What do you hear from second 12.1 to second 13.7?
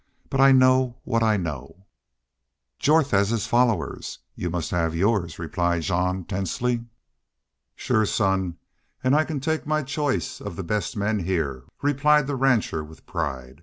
the rancher, with pride.